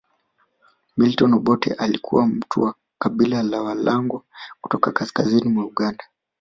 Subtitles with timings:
[0.97, 4.25] Milton Obote alikuwa mtu wa Kabila la Walango
[4.61, 6.03] kutoka kaskazini mwa Uganda